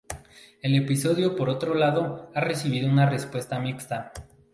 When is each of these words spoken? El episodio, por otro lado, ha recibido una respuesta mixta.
El 0.63 0.73
episodio, 0.75 1.35
por 1.35 1.47
otro 1.47 1.75
lado, 1.75 2.31
ha 2.33 2.39
recibido 2.41 2.89
una 2.89 3.07
respuesta 3.07 3.59
mixta. 3.59 4.11